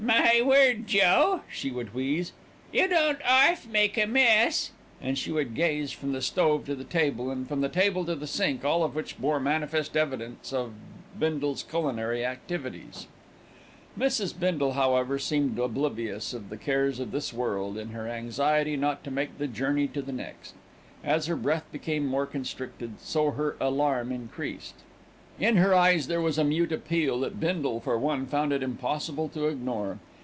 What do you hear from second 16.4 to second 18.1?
the cares of this world in her